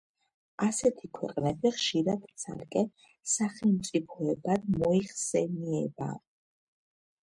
ასეთი 0.67 1.09
ქვეყნები 1.17 1.73
ხშირად 1.75 2.25
ცალკე 2.45 2.85
სახელმწიფოებად 3.37 4.69
მოიხსენიება. 4.81 6.15